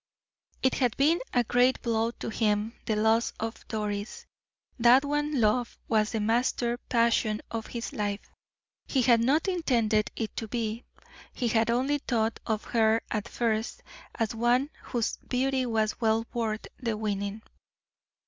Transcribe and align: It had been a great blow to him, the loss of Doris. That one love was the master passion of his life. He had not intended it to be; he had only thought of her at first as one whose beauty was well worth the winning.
It 0.63 0.73
had 0.79 0.97
been 0.97 1.19
a 1.31 1.43
great 1.43 1.79
blow 1.83 2.09
to 2.09 2.29
him, 2.29 2.73
the 2.87 2.95
loss 2.95 3.33
of 3.39 3.67
Doris. 3.67 4.25
That 4.79 5.05
one 5.05 5.39
love 5.39 5.77
was 5.87 6.11
the 6.13 6.19
master 6.19 6.79
passion 6.79 7.39
of 7.51 7.67
his 7.67 7.93
life. 7.93 8.31
He 8.87 9.03
had 9.03 9.21
not 9.21 9.47
intended 9.47 10.09
it 10.15 10.35
to 10.37 10.47
be; 10.47 10.85
he 11.33 11.49
had 11.49 11.69
only 11.69 11.99
thought 11.99 12.39
of 12.47 12.63
her 12.63 13.03
at 13.11 13.27
first 13.27 13.83
as 14.15 14.33
one 14.33 14.71
whose 14.85 15.17
beauty 15.17 15.67
was 15.67 16.01
well 16.01 16.25
worth 16.33 16.65
the 16.79 16.97
winning. 16.97 17.43